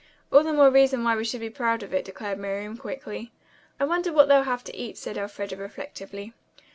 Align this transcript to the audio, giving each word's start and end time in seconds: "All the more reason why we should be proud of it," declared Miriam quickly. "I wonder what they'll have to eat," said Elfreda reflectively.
"All 0.31 0.41
the 0.41 0.51
more 0.51 0.71
reason 0.71 1.03
why 1.03 1.15
we 1.15 1.23
should 1.23 1.41
be 1.41 1.51
proud 1.51 1.83
of 1.83 1.93
it," 1.93 2.03
declared 2.03 2.39
Miriam 2.39 2.75
quickly. 2.75 3.31
"I 3.79 3.85
wonder 3.85 4.11
what 4.11 4.27
they'll 4.29 4.41
have 4.41 4.63
to 4.63 4.75
eat," 4.75 4.97
said 4.97 5.15
Elfreda 5.15 5.57
reflectively. 5.57 6.33